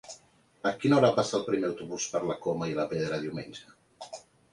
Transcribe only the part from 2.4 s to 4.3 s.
Coma i la Pedra diumenge?